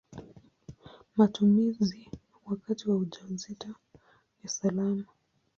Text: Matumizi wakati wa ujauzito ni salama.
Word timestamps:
Matumizi 1.17 2.09
wakati 2.45 2.89
wa 2.89 2.95
ujauzito 2.95 3.67
ni 4.43 4.49
salama. 4.49 5.05